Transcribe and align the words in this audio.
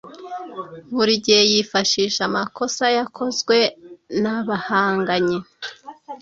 Buri 0.95 1.13
gihe 1.23 1.41
yifashisha 1.51 2.21
amakosa 2.29 2.85
yakozwe 2.97 3.57
na 4.21 4.35
bahanganye. 4.47 5.39